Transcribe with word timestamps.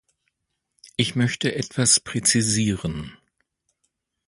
Ich 0.97 1.13
möchte 1.13 1.53
etwas 1.53 1.99
präzisieren. 1.99 3.15